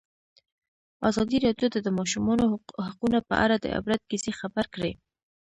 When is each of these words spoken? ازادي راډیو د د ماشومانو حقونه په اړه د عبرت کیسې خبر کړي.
ازادي 1.09 1.37
راډیو 1.45 1.67
د 1.71 1.77
د 1.85 1.87
ماشومانو 1.99 2.43
حقونه 2.87 3.19
په 3.29 3.35
اړه 3.43 3.55
د 3.59 3.65
عبرت 3.77 4.01
کیسې 4.09 4.31
خبر 4.39 4.65
کړي. 4.75 4.91